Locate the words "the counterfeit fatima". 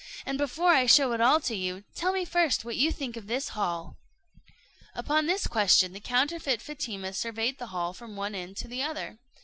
5.93-7.13